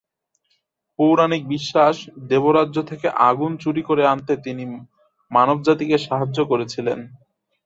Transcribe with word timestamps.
পৌরাণিক 0.99 1.43
বিশ্বাস, 1.47 1.95
দেবরাজ্য 2.29 2.77
থেকে 2.83 3.07
আগুন 3.29 3.51
চুরি 3.57 3.81
করে 3.83 4.03
আনতে 4.05 4.33
তিনিই 4.37 4.71
মানবজাতিকে 5.31 5.97
সাহায্য 6.07 6.37
করেছিলেন। 6.45 6.99